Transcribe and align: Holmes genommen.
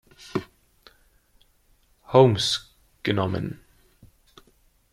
Holmes 2.05 2.73
genommen. 3.03 3.59